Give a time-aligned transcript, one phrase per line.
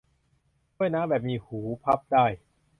[0.75, 2.25] ถ้วยน้ำแบบมีหูพับได้